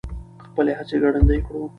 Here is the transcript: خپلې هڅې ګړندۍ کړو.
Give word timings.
خپلې 0.45 0.71
هڅې 0.77 0.95
ګړندۍ 1.03 1.39
کړو. 1.45 1.61